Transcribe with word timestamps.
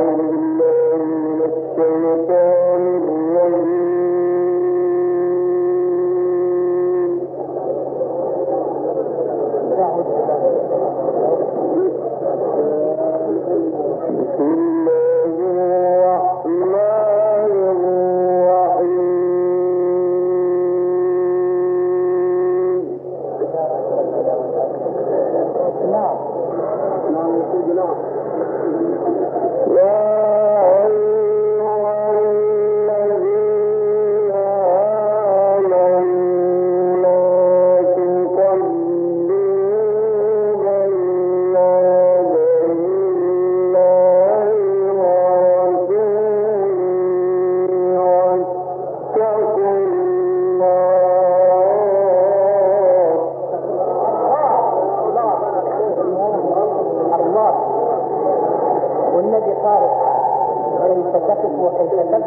بسم 0.00 1.82
الله 14.42 14.99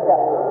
Yeah. 0.05 0.43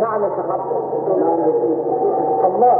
نعم 0.00 0.24
عليك 0.24 0.32
الله. 2.44 2.78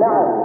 نعم. 0.00 0.40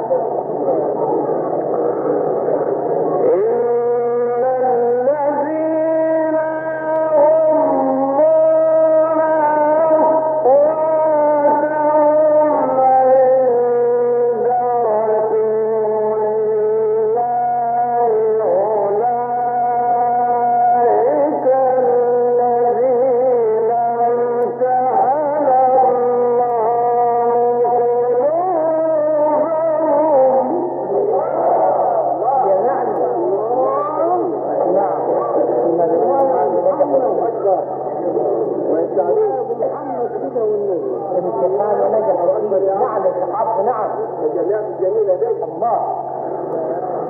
الجميلة 44.68 45.16
دي 45.16 45.44
الله 45.44 45.80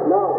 نعم. 0.09 0.31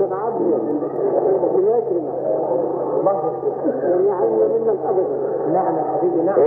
ربنا 0.00 1.76
يكرمك 1.78 3.22
لن 3.84 4.06
يعلم 4.06 4.38
منك 4.54 4.78
ابدا 4.86 5.06
نعم 5.52 5.76
حبيبي 5.84 6.22
نعم 6.22 6.38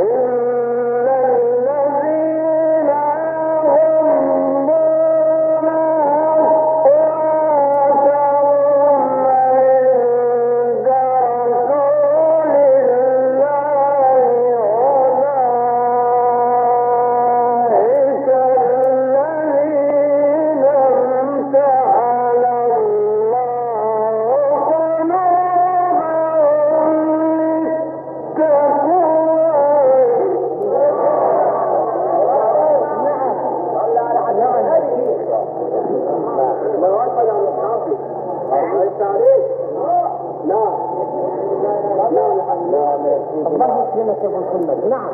الله 43.45 43.87
يسلمك 43.89 44.17
يا 44.23 44.27
ابو 44.27 44.37
محمد 44.39 44.85
نعم. 44.89 45.09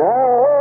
يا 0.00 0.55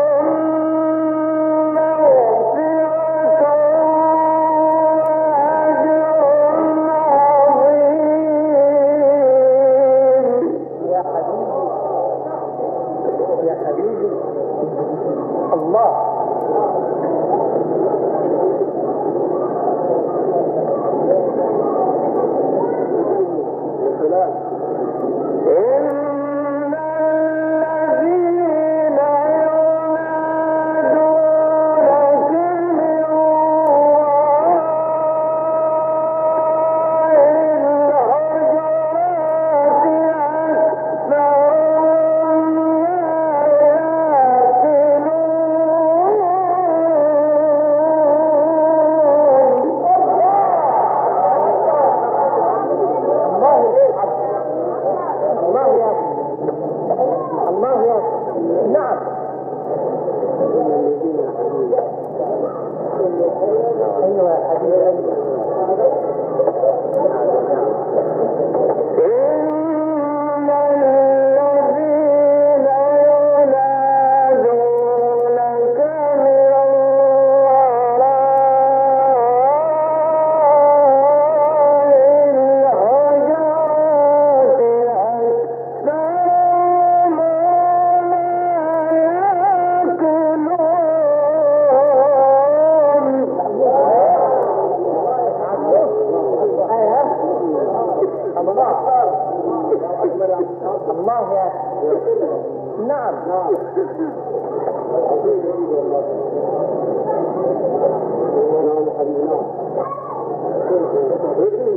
Not. 102.06 103.28
Not. 103.28 103.52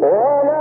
Oh, 0.01 0.43
no. 0.45 0.58